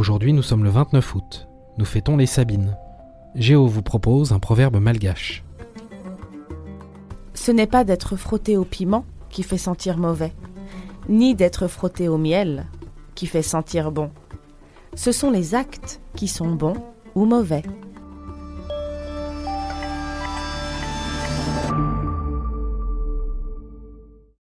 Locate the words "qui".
9.28-9.42, 13.14-13.26, 16.16-16.28